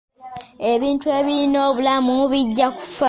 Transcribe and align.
Ebintu 0.71 1.07
ebirina 1.19 1.59
obulamu 1.69 2.11
byonna 2.21 2.31
bijja 2.31 2.67
kufa. 2.75 2.99